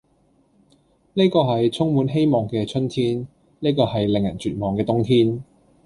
[1.13, 3.27] 呢個係充滿希望嘅春天，
[3.59, 5.43] 呢個係令人絕望嘅冬天，